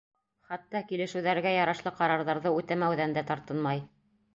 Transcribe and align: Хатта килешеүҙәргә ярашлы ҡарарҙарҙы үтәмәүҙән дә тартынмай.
Хатта 0.51 0.81
килешеүҙәргә 0.93 1.53
ярашлы 1.57 1.95
ҡарарҙарҙы 2.03 2.59
үтәмәүҙән 2.59 3.19
дә 3.21 3.29
тартынмай. 3.33 3.89